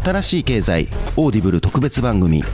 [0.00, 2.44] 新しい経済オーディブル特別番組。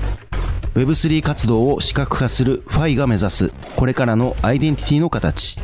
[0.74, 5.60] Web3 活動を視覚化するファイが目指すこれからのアイデンティティの形。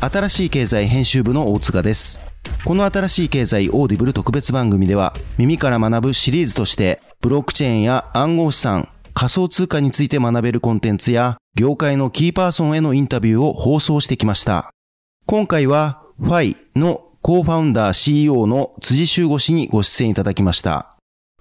[0.00, 2.20] 新しい経済編集部の大塚です。
[2.64, 14.70] この新しい経済オーディブル特別番組では耳から学ぶシリーズとしてブロックチェーンや暗号資産仮想通貨について学べるコンテンツや業界のキーパーソンへのインタビューを放送してきました。
[15.26, 20.95] 今回はファイのコーファウンダー CEO の辻修吾氏にご出演いただきました。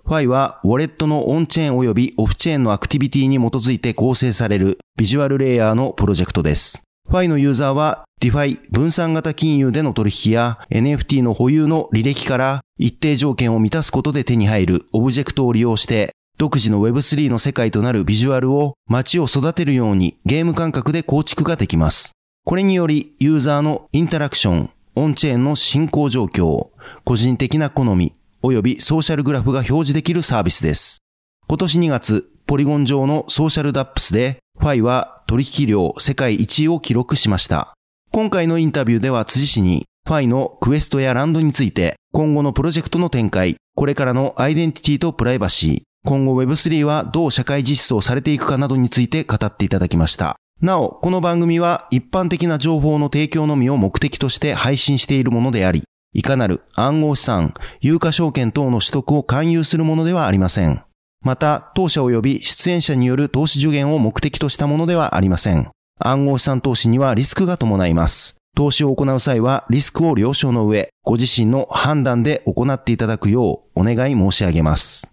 [0.08, 6.84] ファイは、ウォレットのオンチェーン及びオフチェーンのアクティビティに基づいて構成されるビジュアルレイヤーのプロジェクトです。
[7.10, 22.12] Phi のユーザーは、 DeFi 分散型金融での取引や NFT の保有の履歴から一定条件を満たすことで手に入るオブジェクトを利用して、独自の Web3 の世界となるビジュアルを街を育てるようにゲーム感覚で構築ができます。
[22.44, 26.68] これによりユーザーのインタラクション、オンチェーンの進行状況、
[27.06, 28.14] 個人的な好み、
[28.52, 31.00] 及びソーシャルグラフが表示できるサービスです。
[31.48, 37.74] 今年2月、 Polygon 上のソーシャル DApps で、 Phi は取引量世界1位を記録しました。
[38.12, 50.38] 今回のインタビューでは辻氏に、ファイのクエストやランドについて、今後のプロジェクトの展開、これからのアイデンティティとプライバシー、今後 Web3 はどう社会実装されていくかなどについて語っていただきました。
[50.62, 55.84] なお、この番組は一般的な情報の提供のみを目的として配信しているものであり、
[56.16, 60.82] いかなる暗号資産、有価証券等の取得を勧誘するものではありません。
[61.22, 65.70] また、当社及び出演者による投資助言を目的としたものではありません。
[66.00, 68.38] 暗号資産投資にはリスクが伴います。
[68.56, 75.10] 投資を行う際はリスクを了承の上、ご自身の判断で行っていただくようお願い申し上げます。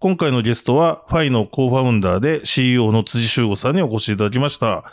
[0.00, 4.84] 今回のゲストは、ファイのコーファウンダーで CEO の辻修吾さんにお越しいただきました。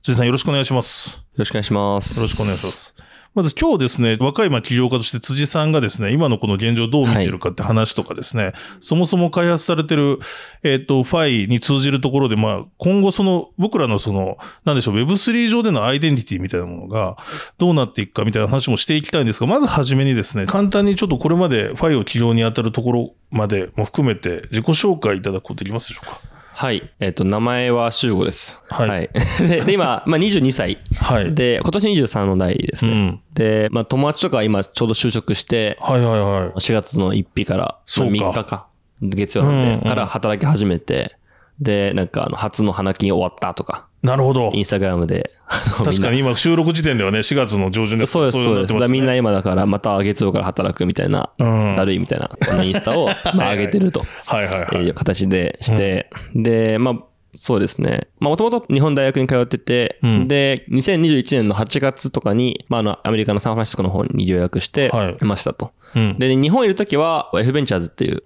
[0.00, 1.18] 辻さんよろしくお願いします。
[1.18, 2.16] よろしくお願いします。
[2.16, 3.11] よろしくお願いします。
[3.34, 10.18] まず今日ですね、若いま起業家として辻さんがですね、今のこの現状どう見てるかって話とかですね、はい、そもそも開発されてる、
[10.62, 14.36] えっ、ー、と、ファイに通じるところで、まあ、今後その、僕らのその、
[14.66, 17.16] なんでしょう、Web3 上でのアイデンティティみたいなものが、
[17.56, 26.31] どうなっていくかみたいな話もしていきたいんですが、まずはじめにですね、簡単にちょっとこれまでファイを起業に当たるところまでも含めて自己紹介いただくことできますでしょうか？
[26.54, 26.90] はい。
[27.00, 28.60] えっ、ー、と、名前は修吾です。
[28.68, 28.88] はい。
[28.88, 30.78] はい、 でで、今、まあ、22歳。
[30.96, 31.34] はい。
[31.34, 32.92] で、今年23の代ですね。
[32.92, 36.50] うん、で、まあ、友達とか今ちょうど就職して、はいはいはい。
[36.50, 38.66] 4月の1日から、そうか3日か、
[39.00, 41.16] 月曜なんで、うんうん、から働き始めて、
[41.60, 43.86] で、なんか、あの、初の花金終わったとか。
[44.02, 44.50] なるほど。
[44.52, 45.30] インスタグラムで。
[45.76, 48.74] 確かに今収録時点ではね、4月の上旬ですそうです、そうです。
[48.74, 54.04] ね、みんな今だからまた月曜から働くみたいな、うん、だるいみたいな、このインスタを、 まあ、上げてると。
[54.26, 54.84] はいはいはい。
[54.84, 56.94] いう形でして、うん、で、まあ、
[57.34, 58.08] そうですね。
[58.18, 64.90] まあ、もともと日本大学に通ってて、うん、で、2021年の8月とかに、まあ、あの、アメリカのサンフランシスコの方に留学して
[65.20, 65.66] ましたと。
[65.66, 68.22] はいうん、で、日本いるときは、F ベンチャーズっていう、はい。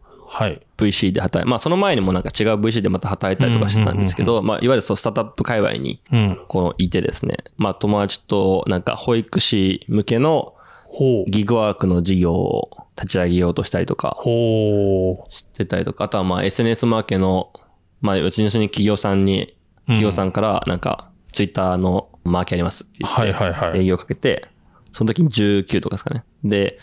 [0.76, 6.02] VC で働いまあその前にもなんか違う VC でまた働いたりとかしてたんですけど、まあいわゆるそのスタートアップ界隈に、
[6.48, 10.54] このいてですね、まあ友達となんか保育士向けの
[11.28, 17.52] ギグワークの事業を立ち上げようとしたりとか、してたりとか、あとはまあ SNS マーケの、
[18.00, 19.56] まあうちの企業さんに、
[19.86, 24.48] 企業さんからなんかツイッターのマーケありますって言って営業かけて、
[24.92, 26.24] その時に19とかですかね。
[26.48, 26.78] で、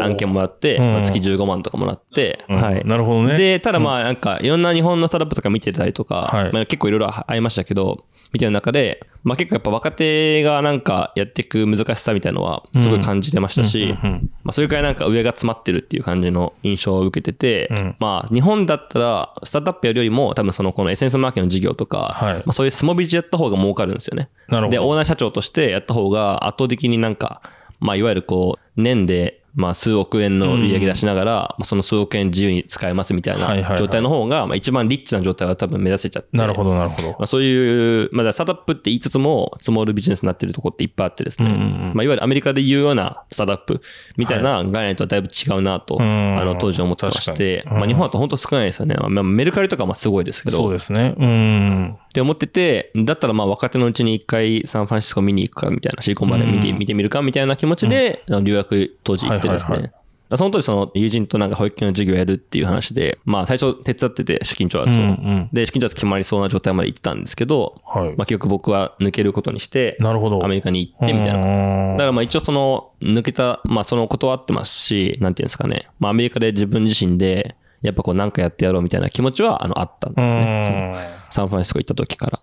[0.00, 2.84] 案件もらって、うん、月15万とかもらって、うん、はい。
[2.84, 3.36] なるほどね。
[3.36, 24.30] で、ただまあなんかいろんな日本のスタートアップとか見てたりとか、はい、まあ、結構いろいろありましたけど、みたいな中で、まあ結構やっぱ若手がなんかやっていく難しさみたいなのはすごい感じてましたし、まあそれくらいなんか上が詰まってるっていう感じの印象を受けてて、うん、まあ日本だったらスタートアップやるよりも多分そのこの SNS マーケの事業とか、はい、まあそういうスモビジやった方が儲かるんですよね。
[24.70, 27.42] で、オーナー社長としてやった方が圧倒的になんか、
[27.80, 36.36] まあいわゆるこう年でまあ、数億円の利益出しながら、うん、その数億円自由に使えますみたいな状態の方が、まあ、一番リッチな状態は多分目指せちゃって。
[36.36, 37.08] なるほど、なるほど。
[37.10, 43.80] まあ、そういう、まあ、スタートアップって言いつつも、スモールビジネスになってるところっていっぱいあってですね、うんうん、まあ、いわゆるアメリカで言うようなスタートアップ
[44.16, 48.96] みたいな概念とはだいぶ違うなと、はい、あの、当時思ってまして、まあ、日本だと本当少ないですよね。
[48.96, 50.56] まあ、メルカリとかまあすごいですけど。
[50.56, 51.14] そうですね。
[51.18, 51.96] うん。
[52.10, 59.90] って思ってて、だったらまあ若手のうちに一回サンフランシスコ見に行くかみたいな、シリコンバレー見て見てみるかみたいな気持ちで、留学当時行ってですね、はいはい。
[59.90, 60.00] はい
[60.36, 70.44] その当時その友人となんか保育園の授業やるっていう話で、まあ最初手伝ってて資金調達を、うんうん、で、資金調達決まりそうな状態まで行ってたんですけど、はい、まあ結局僕は抜けることにして、なるほど。
[70.44, 71.92] アメリカに行ってみたいな。
[71.92, 80.96] だからまあ一応その抜けた、まあその断ってますし、なんていうんですかね、まあアメリカで自分自身で、やっぱこうなんかやってやろうみたいな気持ちはあのあったんですね。
[81.30, 82.40] サンフランシスコ行った時から。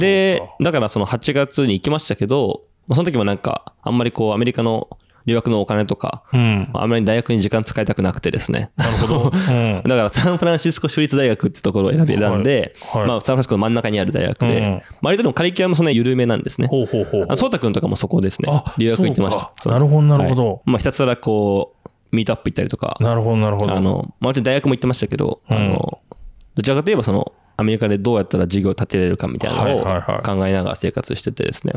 [0.00, 4.88] で、だからその8月に行きましたけど、その時もなんかあんまりこうアメリカの
[5.28, 8.70] 留学のお金とか、うん、あまり大学に時間使いたくなくてですね。
[8.76, 9.30] なるほど。
[9.30, 16.66] うん、だからサンフランシスコ州立大学ってところを選び選んで、はいはい、まあサンフランシスコの真ん中にある大学で、うん、割とでもカリキュラムそんな緩めなんですね。
[16.68, 17.36] ほうほうほう。
[17.36, 18.48] そうたくんとかもそこですね。
[18.78, 19.70] 留学行ってました。
[19.70, 20.46] なるほど、なるほど。
[20.46, 22.96] はい、まあひたすらこう、ミートアップ行ったりとか。
[23.00, 23.74] なるほど、なるほど。
[23.74, 26.00] あの、まあ、大学も行ってましたけど、あの、
[26.54, 31.72] どちらかといえばその、アメリカでどうやったら事業を立てれるかみたいなのを考えながら生活しててですね。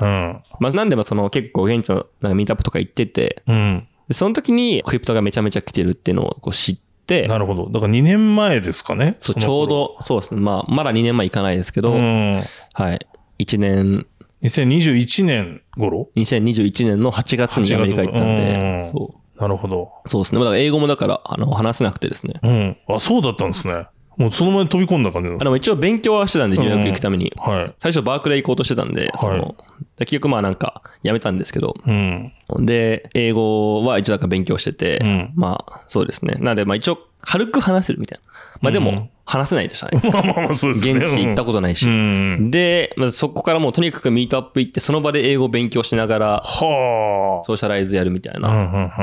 [0.60, 7.70] まずなんでもその結構現地のなんかミートアップとか行ってて、うん、その時にクリプトがめちゃめちゃ来てるっていうのをこう知って、なるほど。
[7.72, 9.18] だから2年前ですかね？
[9.22, 10.40] そう、ちょうど、そうですね。
[10.40, 12.42] まあ、まだ2年前行かないですけど、うん、
[12.74, 13.08] はい。
[13.40, 14.06] 1年。
[14.44, 19.42] 2021年頃 ?2021 年の8月にアメリカ行ったんで、そう。
[19.42, 19.92] なるほど。
[20.06, 20.40] そうですね。
[20.40, 22.40] だから英語もだから、あの、話せなくてですね。
[22.44, 22.78] うん。
[22.88, 23.88] あ、そうだったんですね。
[24.22, 27.34] もうその前に飛び込んだ感じなんですでも一応勉強はしてたんで、留学行くために。
[27.38, 27.74] はい。
[27.80, 29.56] 最初バークレー行こうとしてたんで、その、
[29.98, 31.76] 結局まあなんか、やめたんですけど。
[31.86, 32.32] うん。
[32.60, 36.36] で、英語は一応なんか勉強してて、うん、まあ、そうですね。
[36.40, 38.32] なんで、まあ一応、軽く話せるみたいな。
[38.62, 40.00] まあでも、話せないでしたね。
[40.12, 41.00] まあまあまあそうですね。
[41.00, 41.88] 現地行ったことないし。
[41.88, 48.50] うん、で、まずそこからもうとにかくミートアップ行って、その場で英語勉強しながら、はソーシャライズやるみたいな、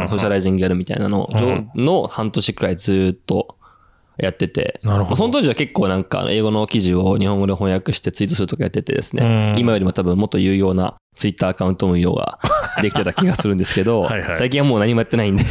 [0.09, 1.29] socializing やるみたいなの
[1.75, 3.57] の半年くらいずっと
[4.19, 5.17] やってて、なるほど。
[5.17, 12.39] その当時は結構なんか英語の記事を日本語で翻訳してツイートするとかやっててですね、今よりも多分もっと有用なツイッターアカウント運用が
[12.83, 15.45] できてた気がするんですけど、はいはい、最近はもう何もやってないんで。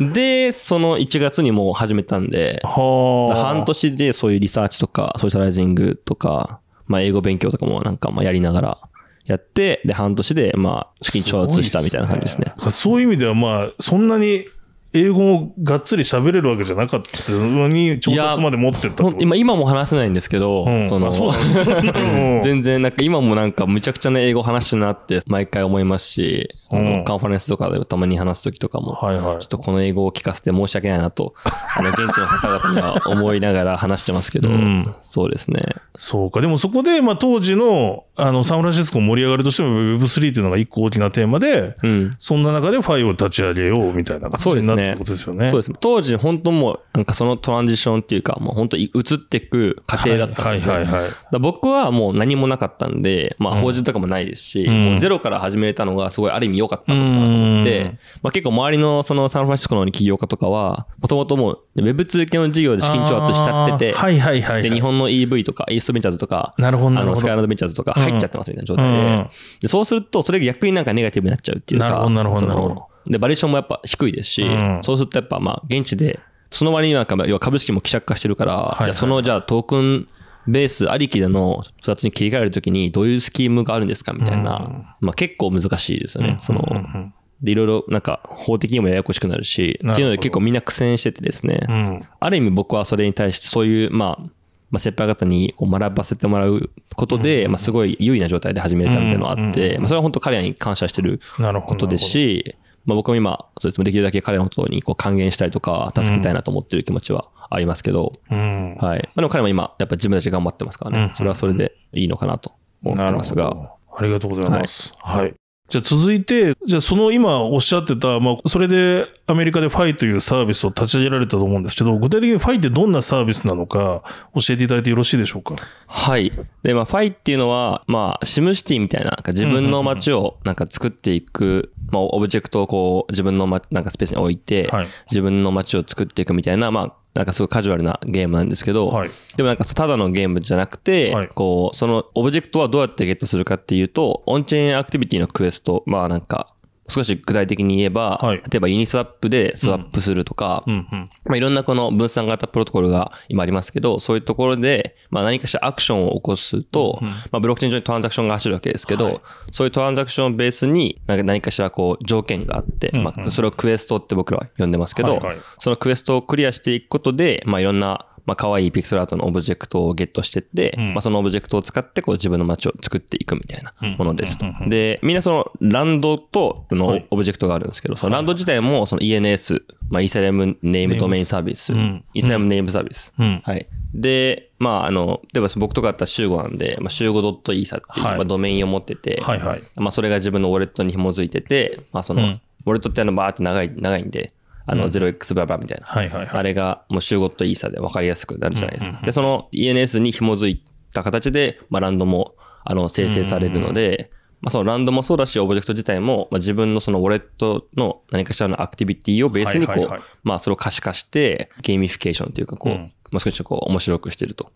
[0.12, 8.78] で、その1月にもう始めたんで、半年でそういうリサーチとか、 socializing とか、まあ英語勉強とかもなんかまあやりながら、
[9.26, 12.52] やって、で、半年で、まあ、資金調達したみたいな感じですね。
[12.58, 12.70] すね。
[12.72, 14.46] そういう意味では、まあ、そんなに
[14.92, 21.12] 英語をがっつり喋れるわけじゃなかったのに、調達まで持ってった今、今も話せないんですけど、うん、その、
[22.42, 35.62] 全然なんか今もなんかむちゃくちゃな英語話してるなって毎回思いますし、うん、カンファレンスとかでたまに話すときとかも、はいはい、ちょっとこの英語を聞かせて申し訳ないなと、あの、現地の方々には思いながら話してますけど、うん、そうですね。
[35.96, 36.40] そうか。
[36.40, 45.48] でもそこで、まあ当時の、あの、サンフランシスコ盛り上がるとしても Web3 っていうのが一個大きなテーマで、うん、そんな中でファイを立ち上げようみたいな形になってことですよね。
[45.48, 45.70] そうです。
[45.70, 45.76] ね。
[45.80, 50.72] 当時本当もう、なんかそのトランジションっていうか、もう本当に移っていく過程だったんですね。
[50.72, 69.28] はいはいはい、はい、僕はもう何もなかったんで、まあ法人とかもないですし、うん、もうゼロから始めたのがすごいある意味良かったことかなと思って、まあ結構周りのそのサンフランシスコの起業家とかは、もともともう Web2 系の事業で資金調達しちゃってて、はいはいはい、はい、で、日本の EV とか、イーストベンチャーズとか、なるほどあの、スカイランドベンチャーズとか入っちゃってますみたいな状態で、うん、
[69.60, 72.89] でそうすると、それが逆になんかネガティブになっちゃうっていうか、なるほどなるほどなるほど。
[73.10, 76.20] で、バリエーションもやっぱ低いですし、うん、そうするとやっぱまあ、現地で、
[76.50, 80.08] その割になんか、要は株式も希釈化してるから、はいはい、じゃその、じゃあトークン
[80.46, 86.38] ベースありきでの育ちに切り替えるときにどういうスキームがあるんですかみたいな、うん、まあ結構難しいですよね。
[86.40, 87.12] その、
[87.42, 94.30] で、いろいろなんか法的にもややこしくなるし、っていうので結構みんな苦戦しててですね、うん、ある意味僕はそれに対してそういう、まあ、
[94.70, 101.20] まあ、先輩方にこう学ばせてもらうことで、まあ、すごい優位な状態で始めれたみたいなのがあって、まあ、それは本当彼らに感謝してる
[101.66, 103.80] ことですし、まあ、僕も今、そうです。
[103.80, 109.02] ね、できるだけ彼のことにこう還元したりとか、助けたいなと思ってる気持ちはありますけど、うん、はい。
[109.02, 113.74] まあ、でも彼も今、やっぱ自分たち頑張ってますからね、それはそれでいいのかなと思ってますが。
[113.96, 114.94] ありがとうございます。
[114.98, 115.34] はい、はい
[115.70, 124.02] じゃあ続いて、じゃあその今おっしゃってた、まあ、それでアメリカでファイというサービスを立ち上げられたと思うんですけど、具体的にファイってどんなサービスなのか
[124.34, 125.54] 教えていただいてよろしいでしょうか？
[125.86, 126.32] はい。
[126.64, 146.54] で、まあ、ファイっていうのは、まあ、 SimCity みたいな、なんか自分の街をなんか作っていく、まあ、オブジェクトをこう、自分の、ま、なんかスペースに置いて、はい、自分の街を作っていくみたいな、まあ、なんかすごいカジュアルなゲームなんですけど、はい、でもなんかただのゲームじゃなくて、はい、こう、そのオブジェクトはどうやってゲットするかっていうと、オンチェーンアクティビティのクエスト、まあなんか、
[146.90, 150.72] 少し具体的に言えば、はい、例えば Uniswap でスワップするとか、うん。
[150.72, 159.20] うんうん、まあ、いろんなこの分散型プロトコルが今ありますけど、そういうところで、まあ、何かしらアクションを起こすと、うんうん、まあ、ブロックチェーン上にトランザクションが走るわけですけど、はい、
[159.50, 174.46] そういうトランザクションをベースに何かしらこう条件があって、うんうん、まあ、それをクエストって僕らは呼んでますけど、はいはい、そのクエストをクリアしていくことで、まあ、いろんなまあ、可愛いピクセルアートのオブジェクトをゲットしてって、うん、まあ、そのオブジェクトを使ってこう自分の街を作っていくみたいなものですと。
[174.68, 183.12] で、みんなそのランドとのオブジェクトがあるんですけど、そのランド自体もその ENS、まあ、 Ethereum Name Domain Service、Ethereum Name Service。
[183.16, 183.66] はい。
[183.92, 194.32] で、まあ、あの、例えば僕とかだったら周悟なんで、まあ、集合 .isa っていう、まあ、ドメインを持ってて、はいはい、まあ、それが自分のウォレットに紐づいてて、まあ、その、ウォレットってあの、バーって長い、長いんで、
[194.70, 195.86] あの、0x ブラブラみたいな。
[195.86, 196.28] はいはいはい。
[196.28, 199.00] あれがもう周悟ドットイーサで分かりやすくなるじゃないですか。
[199.04, 200.62] で、その ENS に紐づい
[200.94, 202.34] た形で、まあ、ランドも、
[202.64, 204.10] あの、生成されるので、
[204.40, 212.92] まあそのランドもそうだし、オブジェクト自体も、まあ自分のそのウォレットの何かしらのアクティビティをベースにこう、まあそれを可視化して、ゲーミフィケーションというかこう、うん。
[213.10, 214.52] もう少しこう面白くしてると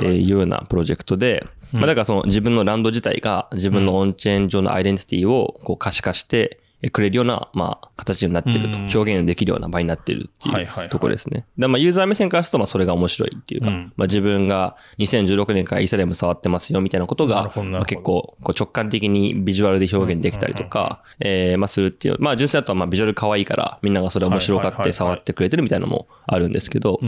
[0.00, 11.46] いうようなプロジェクトで、まあだからその自分のランド自体が自分のオンチェーン上のアイデンティティをこう可視化して、くれるような、まあ、形になってると、表現できるような場になってるっていうところですね。
[11.58, 27.00] で、まあ、ユーザー目線からすると、まあ、それが面白いっていうか、うん、まあ、自分が2016年からイーサリアム触ってますよみたいなことが、まあ、結構、こう直感的にビジュアルで表現できたりとか、えー、まあ、するっていう、まあ、純粋だと、まあ、ビジュアル可愛いから、みんながそれ面白がって触ってくれてるみたいなのもあるんですけど、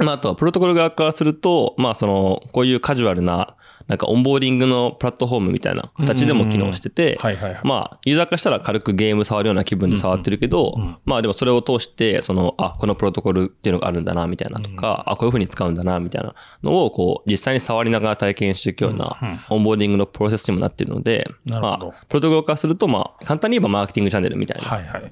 [0.00, 7.16] まあ、あとはプロトコル側からすると、まあ、その、こういうカジュアルな、なんかオンボーディングのプラットフォームみたいな形でも機能してて、
[7.64, 21.28] まあ、ユーザーからしたら軽くゲーム触るような気分で触ってるけど、まあでもそれを通して、その、あ、このプロトコルっていうのがあるんだな、みたいなとか、あ、こういう風に使うんだな、みたいなのを、こう、実際に触りながら体験していくような、オンボーディングのプロセスにもなってるので、
[21.60, 21.78] まあ、
[22.08, 24.68] プロトコルからすると、まあ、簡単に言えばマーケティングチャンネルみたいな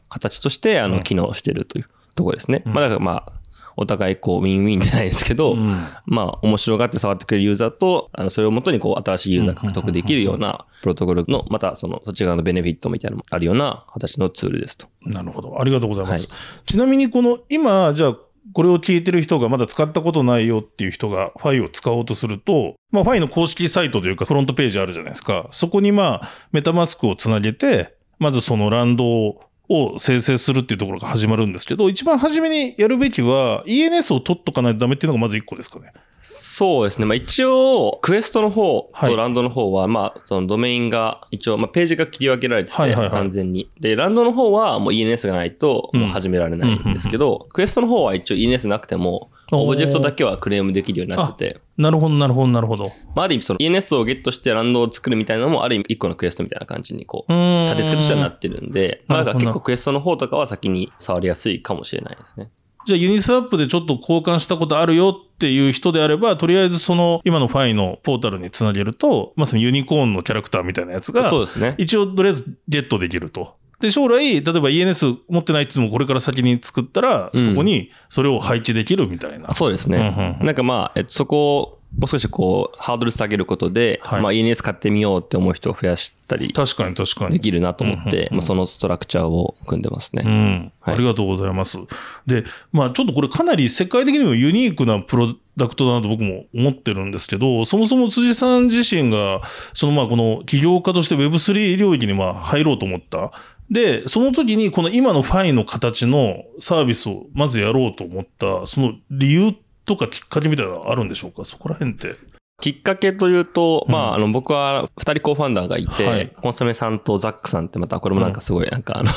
[0.09, 2.63] 形として、あの、機能してるというところですね。
[2.75, 3.33] まあ、だからまあ、
[3.81, 14.89] お互いこう、ウィンウィンじゃないですけど、うん、まあ、面白がって触ってくれるユーザーと、あの、それをもとにこう、新しいユーザー獲得できるような、プロトコルの、またその、そっち側のベネフィットみたいなのもあるような形のツールですと。
[15.03, 15.61] なるほど。
[15.61, 16.27] ありがとうございます。
[16.27, 18.17] はい、ちなみに、この、今、じゃあ、
[18.53, 25.49] これを聞いてる人がまだ使ったことないよっていう人がファイを使おうとすると、まあファイの公式サイトというかフロントページあるじゃないですか。
[25.51, 35.93] そこにまあ MetaMask をつなげて、まずそのランドを生成するっていうところが始まるんですけど、一番初めにやるべきは ENS を取っとかないとダメっていうのがまず1個ですかね。
[36.31, 37.07] そうですね。
[37.07, 43.71] まあ一応、クエストの方とランドの方は、はい、まあそのドメインが一応、まあページが切り分けられてて、完全に。
[43.81, 51.61] で、ランドの方はもう ENS がないともう始められないんですけど、クエストの方は一応 ENS なくても、オブジェクトだけはクレームできるようになってて。
[51.79, 52.85] なるほど、なるほど、なるほど。
[53.15, 62.51] まあ、ある意味、その ENS をゲットしてランドを作るみたいなのも、ある意味、一個のクエストみたいな感じに、こう、立て付けとしてはなってるんで、まあ、だから結構クエストの方とかは先に触りやすいかもしれないですね。
[62.89, 71.77] じゃあ Uniswap でちょっと交換したことあるよっていう人であれば、とりあえずその今のファイのポータルにつなげると、まさにユニコーンのキャラクターみたいなやつが、そうですね。
[71.79, 73.55] 一応とりあえずゲットできると。
[73.79, 79.53] で、将来、例えば ENS 持ってないっていうのもこれから先に作ったら、そこにそれを配置できるみたいな。
[79.53, 80.37] そうですね。
[80.43, 86.53] なんかまあ、えっと、そこをもう少しこう、ハードル下げることで、はい、まあ ENS 買ってみようって思う人を増やしたり。
[86.53, 87.33] 確かに確かに。
[87.33, 90.23] できるなと思って、まあそのストラクチャーを組んでますね。
[90.25, 90.73] うん。
[90.81, 91.79] はい、ありがとうございます。
[92.27, 99.43] で、まあちょっとこれかなり世界的にもユニークなプロダクトだなと僕も思ってるんですけど、そもそも辻さん自身が、
[99.75, 103.33] そのまあこの起業家として Web3 領域にまあ入ろうと思った
[103.71, 109.55] で、その時にこの今のファイの形のサービスをまずやろうと思った、その理由
[109.89, 111.45] とかきっかけみたいなのあるんでしょうか？
[111.45, 112.15] そこら辺って。
[112.61, 119.11] きっかけというと、うん、まあ、あの、僕は二人コーファンダーがいて、はい、コンソメさんとザックさんってまた、これもなんかすごい、なんかあの、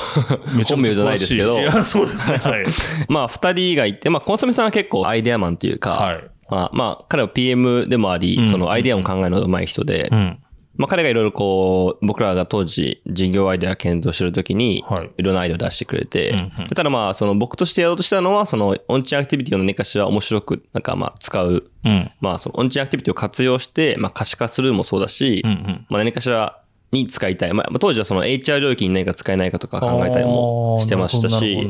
[0.64, 1.60] 本名じゃないですけど。
[1.60, 2.38] いや、そうですね。
[2.44, 2.66] はい。
[3.10, 6.24] まあ、二人がいて、まあ、コンソメさんは結構アイデアマンというか、はい。
[6.52, 10.40] まあ、まあ、彼は PM でもあり、うん、そのアイデアを考えるのが上手い人で、うん、
[10.82, 26.60] まあ、彼がいろいろこう、僕らが当時事業アイデア検討してるときに、いろんなアイデアを出してくれて、うんうん、ただまあ、その僕としてやろうとしたのは、そのオンチェーンアクティビティの何かしら面白く、なんかまあ、使う、うん、まあ、そのオンチェーンアクティビティを活用して、まあ、可視化するもそうだし、うんうん、まあ、何かしら
[26.92, 27.54] に使いたい。
[27.54, 31.68] まあ、当時はその HR 領域に何か使えないかとか考えたりもしてましたし。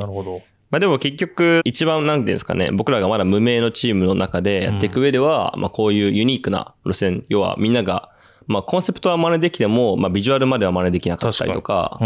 [0.71, 8.09] まあでも結局一番なんていうんですかね、僕らがまだ無名のチームの中でやっていく上では、まあこういうユニークな路線、要はみんなが
[8.51, 11.99] まあコンセプトは真似できても、まあビジュアルまでは真似できなかったりとか、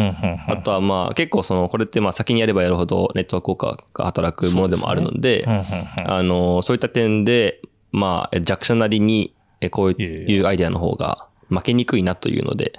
[0.47, 5.45] あとはまあ結構その、これってまあ先にやればやるほどネットワーク効果が働くものでもあるので、
[6.05, 7.61] あの、そういった点で、
[7.91, 9.33] まあ弱者なりに
[9.71, 12.73] こういうアイデアの方が負けにくいなというので、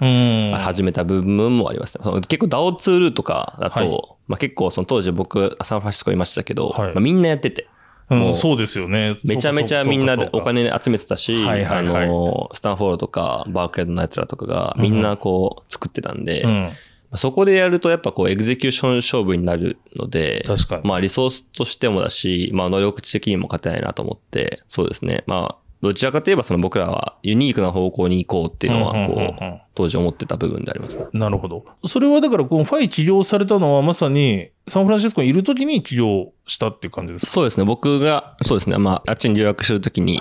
[0.56, 2.04] 始めた部分もあります、ね。
[2.04, 7.68] その結構 DAO ツールとかだと、はい、まあ結構その当時僕サンフランシスコいましたけど、はい、まあみんなやってて、
[8.08, 9.16] うん、そうですよね。
[9.26, 16.70] めちゃめちゃみんなでお金集めてたし、あの、スタンフォードとかバークレードのやつらとかがみんなこう作ってたんで、うん、
[17.14, 20.82] そこでやるとやっぱこうエグゼキューション勝負になるので、確かに。
[20.84, 25.25] まあリソースとしてもだし、まあ能力値的にも勝てないなと思って、そうですね。
[25.26, 31.04] まあどちらかといえばその僕らはユニークな方向に行こうっていうのは、こう、当時思ってた部分でありますね。
[31.12, 31.64] なるほど。
[31.85, 37.33] それはだから、このファイ起業されたのはまさに、サンフランシスコにいるときに起業したっていう感じですか？
[37.33, 37.64] そうですね。
[37.64, 38.78] 僕が、そうですね。
[38.78, 40.21] まあ、あっちに留学するときに、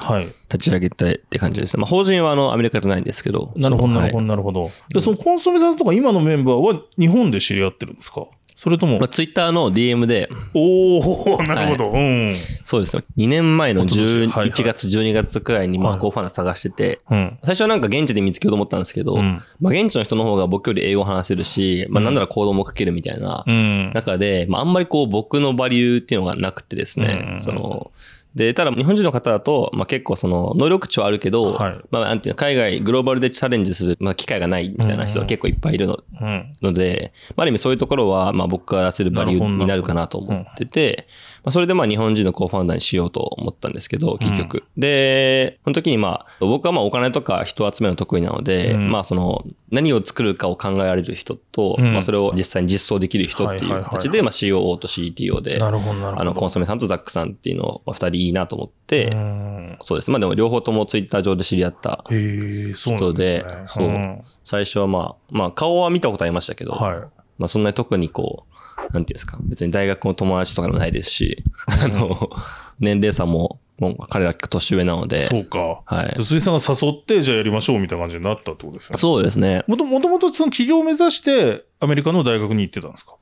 [0.51, 1.77] 立ち上げたって感じです。
[1.77, 3.53] まあ、法人はあの、アメリカじゃないんですけど。
[3.55, 4.69] なるほど、なるほど、なるほど。
[4.93, 8.25] で、そのコンソメさんとか今のメンバーは日本で知り合ってるんですか？
[8.55, 8.99] それとも？
[8.99, 10.29] まあ、ツイッターの DM で。
[10.53, 12.35] おおなるほど、はい、うん。
[12.63, 13.03] そうですよ。
[13.17, 23.43] 2年前の11月、12月くらいに、まあ、コーファナ探してて、はい、最初はなんか現地で見つけようと思ったんですけど、うん、まあ、現地の人の方が僕より英語話せるし、まあ、なんなら行動も書けるみたいな
[23.93, 27.91] 中で、まあ、あんまりこう、僕のバリューっていうのがなくてですね、その、
[28.35, 41.07] で、ただ日本人の方だと、まあ結構その能力値はあるけど、はい、まあなんていうの、海外、グローバルでチャレンジする、まあ機会がないみたいな人は結構いっぱいいるのうん、ので、まあある意味そういうところは、まあ僕が出せるバリューになるかなと思ってて、
[41.45, 44.63] まあそれでまあ日本人のコーファウンダーにしようと思ったんですけど、結局。
[44.75, 59.11] うん、で、その時にまあ、僕はまあお金とか人を集めるの得意なので、うん、まあその、何を作るかを考えられる人と、まあそれを実際に実装できる人っていう形で、まあ COO と CTO で、あの、コンソメさんとザックさんっていうのを二人いいなと思って、
[59.81, 60.11] そうです。
[60.11, 66.97] まあでも両方ともツイッター上で知り合った人で、そう、最初はまあ、まあ顔は見たことありましたけど、はい、
[67.37, 72.29] まあそんなに特にこう、なんていうんですか、別に大学の友達とかでもないですし、あの、
[72.79, 75.21] 年齢差ももう彼ら年上なので。
[75.21, 75.81] そうか。
[75.85, 76.15] はい。
[76.23, 78.97] 鈴井さんが誘って、じゃあやりましょうみたいな感じになったってことですね。
[78.97, 79.63] そうですね。
[79.67, 83.15] もともとその企業を目指してアメリカの大学に行ってたんですか？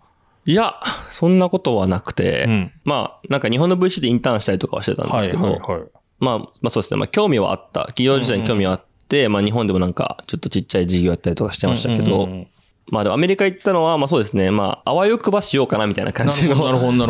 [0.45, 0.75] いや、
[1.09, 7.85] そんなことはなくて、うん、まあ、なんか日本の VC でインターンしたりとかはしてたんですけど、はいはいはい、まあ、まあそうですね、まあ興味はあった。
[7.87, 12.47] 企業自体に興味はあって、うんうん、まあ日本でもなんかちょっとちっちゃい事業やったりとかしてましたけど、うんうんうん
[12.87, 16.55] まあでもアメリカ行ったのは、まあそうですね、まあ、あわよくばしようかなみたいな感じの、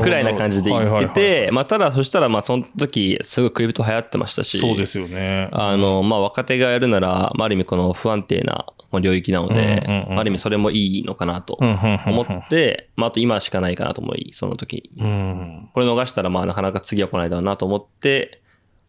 [0.02, 5.50] くらいな感じで行ってて、まあただそしたらまあその時、すごいクリプト流行ってましたし、そうですよね。
[5.52, 8.66] あの、まあ若手がやるなら、まあある意味この不安定な
[9.02, 14.92] 領域なので、ある意味それもいいのかなと思って、まああと今しかないかなと思い、その時。
[14.96, 18.42] これ逃したらまあなかなか次は来ないだろうなと思って、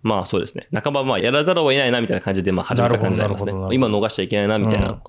[0.02, 0.68] まあそうですね。
[0.72, 3.52] 半ばまあやらざるを得ないなみたいな感じでまあ始めた感じになりますね。
[3.72, 5.00] 今逃しちゃいけないなみたいな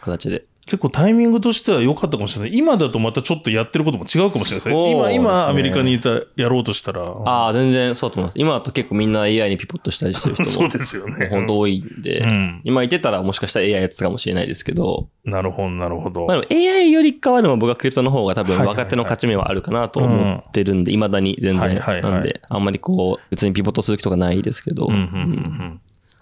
[0.00, 0.46] 形で。
[0.68, 2.58] 結構タイミングとしては良かったかもしれない。
[2.58, 4.90] 今だとまたちょっとやってることも違うかもしれないですね。
[4.92, 7.02] 今、今アメリカにいた、やろうとしたら。
[7.02, 8.38] ああ、全然そうと思います。
[8.38, 10.50] 今だと結構みんな AI にピポッとしたりしてる人も。
[10.52, 11.28] そうですよね。
[11.30, 15.08] 本当多いんで、うん、今いてたらもしかしたら AI やってたかもしれないですけど。
[15.24, 16.26] なるほど、なるほど。
[16.26, 21.82] まあ、AI よりかはでも僕はクリプトの方が多分若手の勝ち目はあるかなと思ってるんで、いまだに全然。
[22.02, 24.88] なんで、あんまりこう、別にピポットする気とかないですけど。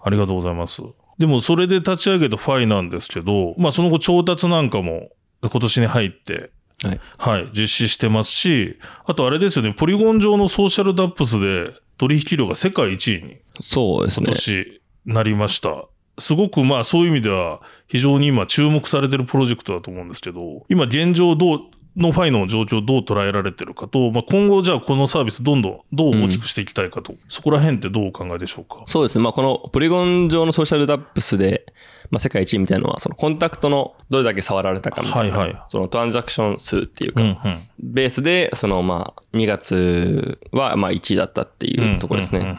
[0.07, 0.81] ありがとうございます。
[1.17, 5.09] でもそれで立ち上げたファイなんですけど、まあその後調達なんかも
[5.41, 6.51] 今年に入って、
[6.83, 14.27] はい、はい、実施してますし、あとあれですよね、ポリゴン上のソーシャルダップスで取引量が世界一位に、そうですね。
[14.27, 15.85] 今年なりました。
[16.19, 21.59] すごくまあそういう意味では非常に今注目されてるプロジェクトだと思うんですけど、今現状どう、
[21.97, 28.83] のファイの状況をどう捉えられてるかと、まあ、今後じゃあこのサービスどんどんどう大きくしていきたいかと、うん、そこら辺ってどうお考えでしょうか？
[28.85, 29.23] そうですね。
[29.23, 31.65] まあ、このポリゴン上のソーシャルダップスで、
[32.11, 37.37] まあ、世界一位みたいなのは、そのコンタクトのどれだけ触られたかみたいな、はいはい、そのトランザクション数っていうか、うんうん、
[37.79, 42.57] ベースで、そのまあ、2月はまあ1位だったっていうところですね。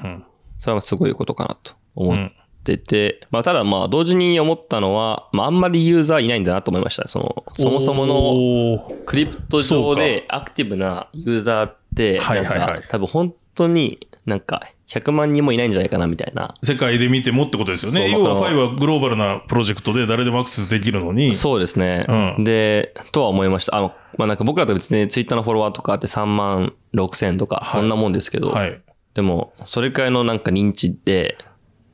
[0.59, 2.33] それはすごいことかなと思っ
[2.77, 7.09] てて、まあ、ただまあ、同時に思ったのは、まあ、あんまりユーザーいないんだなと思いました。
[7.09, 16.55] その、そもそものクリプト上でアクティブなユーザーって、なんか、多分本当になんか100万人もいないんじゃないかなみたいな。
[16.63, 18.11] 世界で見てもってことですよね。
[18.11, 21.35] 要は5はグローバルなプロジェクトで誰でもアクセスできるのに。
[21.35, 22.07] そうですね。
[22.09, 23.77] うん、で、とは思いました。
[23.77, 28.81] あの、まあ、なんか僕らと別にツイッターのフォロワーとかって3万6千とか、そんなもんですけど、はい、
[29.15, 31.37] でも、それくらいのなんか認知で、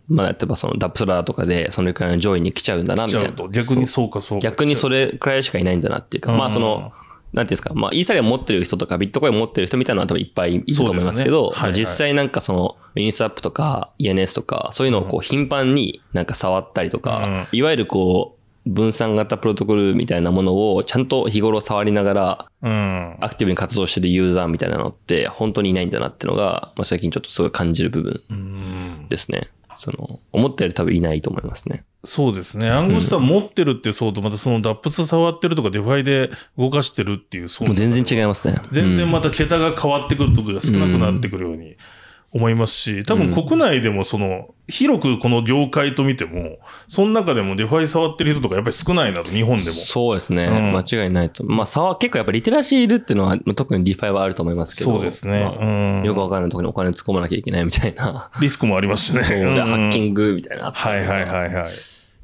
[0.09, 3.49] まあ、例えばそのダップスラーとかで、それくらいの上位に来ちゃうんだな、みたいな。
[3.51, 4.11] 逆にそう。
[4.11, 4.43] かそうか。
[4.43, 6.93] 逆にそれくらいしかいないんだなっていうか、まあその、
[7.33, 22.49] なんていうんですか、まあ、イーサリアム持ってる人とか、ビットコイン持ってる人みたいなのは多分いっぱいいると思いますけど、ねはいはい、実際なんかその、インスアップとか ENS とか、そういうのをこう頻繁になんか触ったりとか、うん、いわゆるこう、分散型プロトコルみたいなものをちゃんと日頃触りながら、
[23.21, 29.51] アクティブに活動してるユーザーみたいなのって本当にいないんだなっていうのが、まあ、最近ちょっとすごい感じる部分ですね。
[29.77, 31.85] その、思ったより多分いないと思いますね。
[32.05, 32.71] そうですね。
[32.71, 37.69] 暗号資産持ってるって層と、またそのダップス触ってるとかデファイで動かしてるっていう層。
[37.69, 38.59] もう全然違いますね。
[38.71, 41.77] 全然また桁が変わってくるとこが少なくなってくるように
[42.35, 49.70] 思いますし、多分国内でもその、広くこの業界と見ても、その中でもデファイ触ってる人とかやっぱり少ないなと、日本でも。
[49.70, 50.47] そうですね。
[50.47, 51.44] うん、間違いないと。
[51.44, 54.94] まあ、差は結構やっぱリテラシーいるっていうのは、特にディファイはあると思いますけど。
[54.94, 55.44] そうですね。
[55.44, 58.31] まあ、うん、よくわからないところにお金突っ込まなきゃいけないみたいな。
[58.42, 59.23] リスクもありますしね。
[59.23, 60.73] そうで、ハッキングみたいな。
[60.73, 61.66] はいはいはいはい。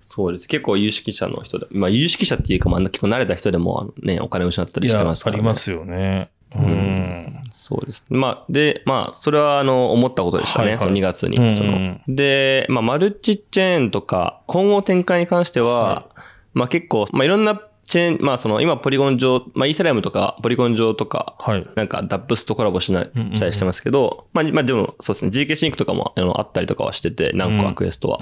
[0.01, 0.49] そうです。
[0.49, 6.31] 結構有識者の人で、まあ有識者っていうか、まあ結構慣れた人でもね、お金を失ったりしてますから、ね、ありますよね。
[6.57, 8.05] うん、そうです。
[8.09, 10.65] まあ、で、まあ、それは、あの、思ったことでしたね。
[10.65, 11.37] はいはい、その2月に。
[11.37, 16.21] うん、その、で、まあ、マルチチェーンとか、今後展開に関しては、はい、
[16.55, 28.19] まあ結構、まあいろんなチェーン、まあその今ポリゴン上、まあイーサリアムとかポリゴン上とか、はい、なんかダップスとコラボしな、したりしてますけど、まあ、まあでもそうですね、GK シンクとかもあったりとかはしてて、何個かクエストは。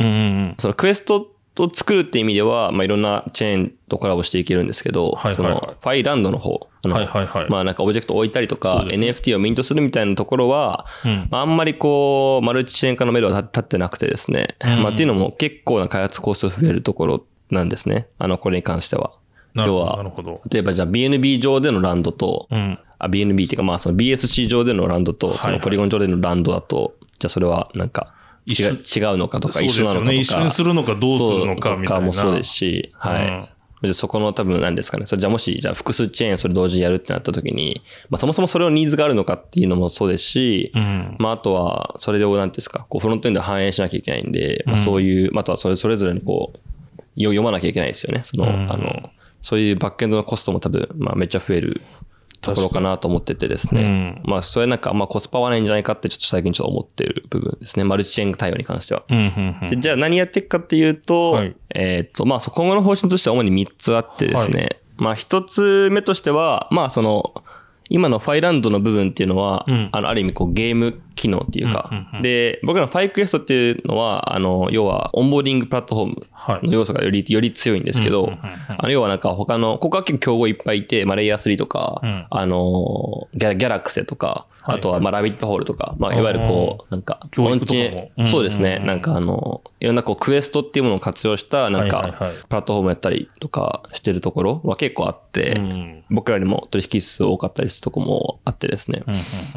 [0.58, 1.32] そのクエスト
[1.64, 5.24] を作るって意味では、まあいろんなチェーンとコラボしていけるんですけど、はいはい。
[5.24, 18.08] はい、そのファイランドの方、あの、はいはいはい、まあなんかオブジェクト置いたりとか、ね、NFT をミントするみたいなところは、うん、まあ、あんまりこう、マルチチェーン化のメドは立ってなくてですね、うん、まあっていうのも結構な開発コスト増えるところなんですね。
[18.18, 19.12] あの、これに関しては。
[19.54, 20.04] 要は、
[20.50, 28.14] 例えばじゃあ BNB 上でのランドと、うん、あ BNB っていうかまあその BSC 上でのランドと、そのポリゴン上でのランドだと、じゃあそれはなんか、
[28.48, 30.12] 違うのかとか、一緒なのかとか。
[30.12, 32.06] 一緒にするのかどうするのかみたいな。
[32.06, 33.54] もそうですし、はい。
[33.82, 35.06] うん、そこの多分何ですかね。
[35.06, 46.58] それじゃあもし、じゃあ複数チェーンそれ同時にやるってなった時に、まあそもそもそれをニーズがあるのかっていうのもそうですし、うん、まああとは、それを何ですか、こうフロントエンド反映しなきゃいけないんで、まあそういう、あとはそれそれぞれのこう、
[47.20, 48.22] 読まなきゃいけないですよね。
[48.24, 49.10] その、あの、
[49.42, 51.80] そういうバックエンドのコストも多分、まあめっちゃ増える
[52.40, 53.82] ところかなと思っててですね。
[53.82, 57.84] うん、まあ、それなんか、まあ、コスパはないんじゃないかってちょっと最近ちょっと思ってる部分ですね。
[57.84, 59.04] マルチチェーン対応に関しては。
[59.08, 64.60] でじゃあ何やっていくかっていうと、はい、えっ、と、まあ、今後の方針としては主に3つあってですね。
[64.60, 67.34] はい、まあ、1つ目としては、まあ、その、
[67.90, 71.90] 今のファイランドの部分っていうのは、うん、あの、ある意味こうゲーム機能っていうか、
[72.22, 78.32] で、僕らのファイクエストっていうのは、あの、要はオンボーディングプラットフォームの要素がより、より強いんですけど、
[78.68, 95.58] あの、要はなんか他の、ここは結構競合いっぱいいて、まあ、 Layer3とか、うん、あの、ギャ Galxe とか、あとは、まあ、 RabbitHole とか、まあ、いわゆるこう、なんか、オンチェそうですね、なんかあの、いろんなこう、クエストっていうものを活用した、なんか、プラットフォームやったりとかしてるところは結構あって、
[96.10, 99.02] 僕らにも取引数多かったりするとこもあってですね。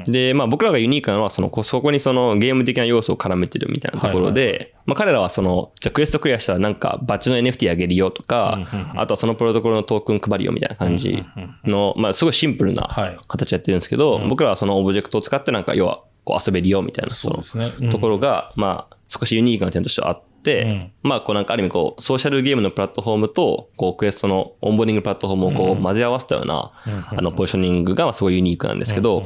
[0.05, 8.59] で、まあ、僕らがユニークなのは、その、そこにその、ゲーム的な要素を絡めてるみたいなところで、まあ、彼らはその、じゃクエストクリアしたらなんかバッチの NFT あげるよとか、
[8.95, 11.23] あとはそのプロトコルのトークン配るよみたいな感じ
[11.65, 12.89] の、まあ、すごいシンプルな
[13.27, 29.23] 形やってるんですけど、僕らはそのオブジェクトを使ってなんか、要は、こう遊べるよみたいな、その、ところが、まあ、少しユニークな点としてはあって、まあ、こうなんかある意味こう、ソーシャルゲームのプラットフォームと、こう、クエストのオンボーディングプラットフォームをこう、混ぜ合わせたような、あの、ポジショニングがすごいユニークなんですけど、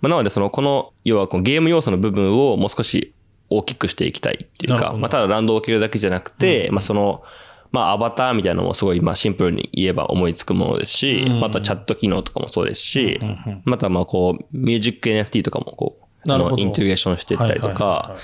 [0.00, 3.14] まあ、なので、その、この、要はこうゲーム要素の部分をもう少し
[3.50, 7.22] 大きくしていきたいっていうか、まあ、ただランドを置けるだけじゃなくて、まあ、その、
[7.72, 13.20] まあ、アバターみたいなのもすごい、まあ、シンプルに言えば思いつくものですし、またチャット機能とかもそうですし、
[13.64, 16.04] また、まあ、こう、ミュージック NFT とかも、こう、
[16.60, 18.14] インテグレーションしていったりとか、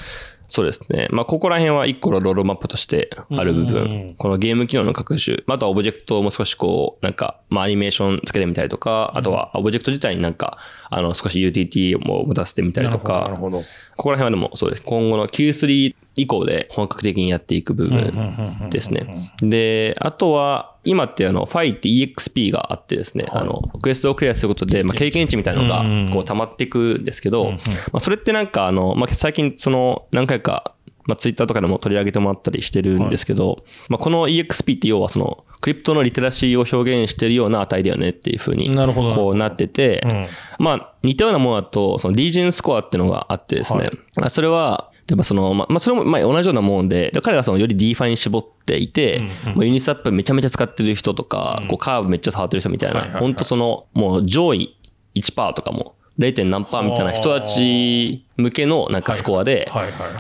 [0.51, 1.07] そうですね。
[1.13, 4.15] まあ、ここら辺は一個のロードマップとしてある部分。
[4.19, 5.45] このゲーム機能の拡充。
[5.47, 10.59] あとはオブジェクトも少しこう、なんか、まあ、アニメーションつけてみたりとか、あとはオブジェクト自体になんか、
[10.91, 13.61] あの、少し UTT も持たせてみたりとか、なるほど。
[13.61, 13.65] こ
[13.97, 14.83] こら辺はでもそうです。
[14.83, 19.33] 今後の Q3 以降で本格的にやっていく部分ですね。
[19.41, 27.59] で、あとは、今ってあの、ファイって EXP があってですね、はい、あの、クエストをクリアすることで、まあ、経験値みたいなのが、こう、溜まっていくんですけど、ま
[27.95, 30.75] あ、それってなんかあの、まあ、最近その、何回か、
[31.07, 54.79] まあ、ツイッターとかでも取り上げてもらったりしてるんですけど、はい、まあ、この EXP って要はその、クリプトのリテラシーを表現してるような値だよねっていうふうに、こうなってて、うん、まあ、似たようなものだと、その D ジェンスコアっていうのがあってですね、はい、それは、やっぱその、まあ、それも、まあ、同じようなもんで、彼らはその、より DeFi に絞っていて、うんうん、ユニスワップめちゃめちゃ使ってる人とか、うん、こう、カーブめっちゃ触ってる人みたいな、本当その、もう上位
[55.17, 56.45] 1%とかも、0.
[56.45, 59.71] 何パーみたいな人たち向けのなんかスコアで、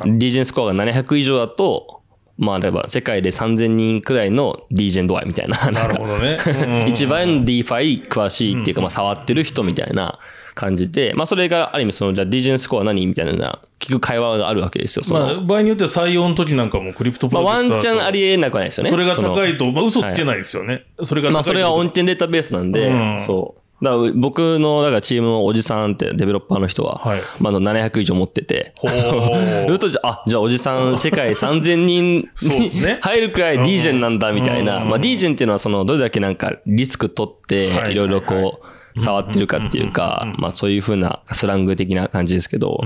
[0.04, 2.00] D ジェンスコアが700以上だと、
[2.38, 5.70] まあ、例えば世界で3000人くらいの D ジェンドアイみたいな。
[5.70, 6.86] なるほどね。
[6.88, 10.18] 一番 DeFi 詳しいっていうか、まあ、触ってる人みたいな
[10.54, 15.04] 感じで、まあ、それがある意味、その、じゃあ D ジェンスコア何みたいな、聞く会話があるわけですよ。
[15.10, 18.90] まあ、場合によっては採用の時なんかもクリプトプロジェクトまあ、ワンチャンありえなくないですよね。
[18.90, 20.84] それが高いと、まあ、嘘つけないですよね。
[21.02, 23.60] それがまあ、それがオンチェンデータベースなんで、そう。
[23.82, 28.74] だから僕の、だからチームのおじさんってデベロッパーの人は、はい、まあ、700以上持ってて、
[29.68, 32.28] う とじゃ、あ、じゃあおじさん世界3000人に
[33.00, 34.80] 入るくらい D ジェンなんだみたいな。
[34.80, 38.66] まあ D ジェンっていうのはその、どれだけなんかリスク取って、いろいろこう、
[39.00, 42.80] 触ってるかっていうか、まあそういうふうなスラング的な感じですけど、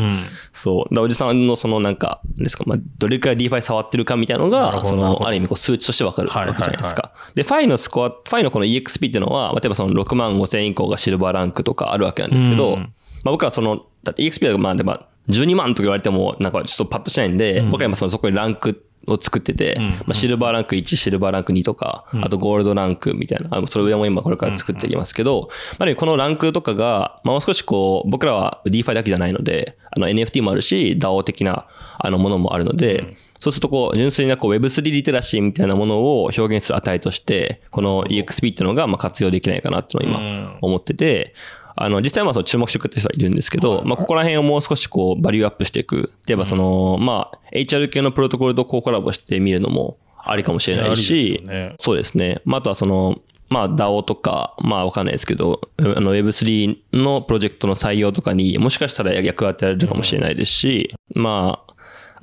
[0.52, 0.94] そう。
[0.94, 7.12] だおじさんのそのなんか、ですか、まあどれくらい DeFi 触ってるかみたいなのが、その、ある意味こう数値としてわかるわけじゃないですか。
[7.34, 12.88] で、ファイのスコア、ファイのこの EXP っていうのは、例えばその6万5千以降がシルバーランクとかあるわけなんですけど、まあ
[13.30, 31.66] 僕はその、EXP はまあ、例えば12万とか言われても、なんかちょっとパッとしないんで、僕は今そのそこにランクを作ってて、まあ、シルバーランク1、シルバーランク2とか、あとゴールドランクみたいな、あそれ上も今これから作っていきますけど、まあ、このランクとかが、もう少しこう、僕らは DeFi だけじゃないので、あの NFT もあるし、DAO 的な
[31.98, 41.34] あのものもあるので、そうするとこう、純粋なこう Web3 リテラシーみたいなものを表現する値として、この EXP っていうのがまあ活用できないかなっていうのを今思ってて、
[41.76, 46.12] あの、実際はその注目してくれてる人はいるんですけど、まあ、ここら辺をもう少しこう、バリューアップしていく。
[46.26, 52.40] 例えばその、まあ、HR 系のプロトコルとこうコラボしてみるのもありかもしれないし、ね、そうですね。
[52.44, 53.16] まあ、あとはその、
[53.50, 61.73] まあ DAO とか、まあわかんないですけど、あの Web3 のプロジェクトの採用とかにもしかしたら役立てられるかもしれないですし、まあ、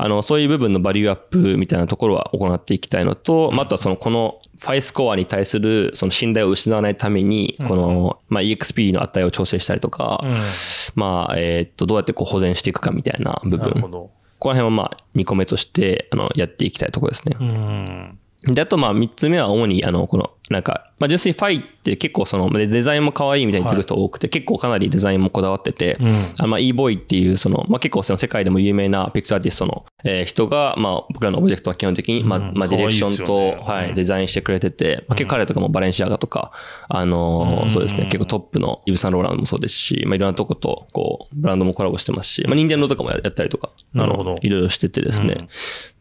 [0.04, 10.24] あの、そういう部分のバリューアップみたいなところは行っていきたいのと、まあ、あとはその、このファイスコアに対するその信頼を失わないために、この、まあ、EXP の値を調整したりとか、
[10.96, 13.80] まあ、えっと、どうやってこう保全していくかみたいな部分。
[13.82, 14.10] こ
[14.40, 17.36] こら辺はまあ、2個目として、あの、やっていきたいところですね。
[18.44, 36.52] で、あとまあ、3つ目は主に、あの、この、なんか、まあ、純粋にファイって結構その、デザインも可愛いみたいに言ってる人多くて、はい、結構かなりデザインもこだわってて、うん、あまあ、e ボーイっていう、その、まあ、結構その世界でも有名なピクセルアーティストの、えー、人が、まあ、僕らのオブジェクトは基本的に、まあ、まあ、ディレクションと、ね、はい、デザインしてくれてて、まあ、結構彼とかもバレンシアガとか、
[36.90, 44.36] あのー、そうですね、結構トップのイブ・サンローランもそうですし、まあ、いろんなとこと、こう、ブランドもコラボしてますし、まあ、任天堂とかもやったりとか、なるほど。
[44.42, 45.48] いろいろしててですね。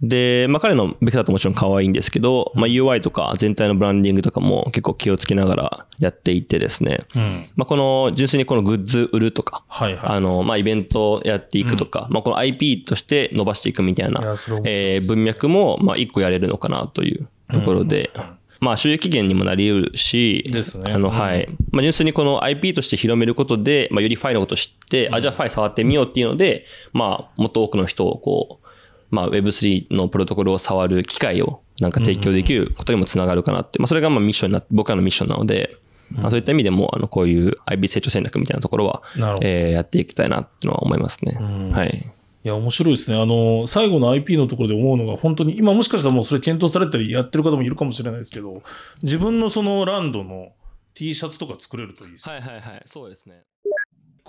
[0.03, 14.21] で、まあ、彼のベクターともちろん可愛いんですけど、まあ、UI とか全体のブランディングとかも結構気をつけながららやっていてですね、うん、まあ、この純粋にこのグッズ売るとか、はいはい、あの、まあ、イベントをやっていくとか、うん、まあ、この IP として伸ばしていくみたいな、
[14.65, 18.23] えー、文脈も、まあ、一個やれるのかなというところで、うん
[18.61, 20.93] まあ、収益源にもなり得るし、ね。
[20.93, 21.49] あの、はい。
[21.73, 28.67] まあ、純粋にこの IP として広めることで、まあ、よりファイのことを知って、あ、じゃあファイ触ってみようっていうので、まあ、もっと多くの人をこう、
[29.11, 35.77] まあ、Web3 のプロトコルを触る機会をなんか提供できることにもつながるかなって、まあ、それがまあミッションな、僕らのミッションなので、
[36.11, 39.03] まあ、そういった意味でも、あの、こういう IB 成長戦略みたいなところは、
[39.41, 41.39] えー、やっていきたいなっていうのは思いますね。
[41.73, 42.13] はい。
[42.43, 43.21] いや、面白いですね。
[43.21, 48.63] あの、最後の IP のところで思うのが、本当に、今もしかしたらもうそれ検討されたりやってる方もいるかもしれないですけど、
[49.03, 50.53] 自分のそのランドの
[50.95, 52.35] T シャツとか作れるといいですね。
[52.35, 52.83] はいはいはい。
[52.87, 53.43] そうですね。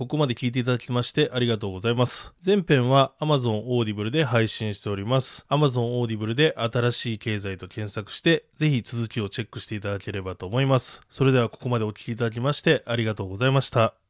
[0.02, 2.34] ここまで聞いていただきましてありがとうございます。
[2.44, 5.46] 前編は Amazon Audible で配信しております。
[5.48, 11.04] Amazon Audible で新しい経済と検索して、ぜひ続きをチェックしていただければと思います。
[11.12, 14.01] それではここまでお聴きいただきましてありがとうございました。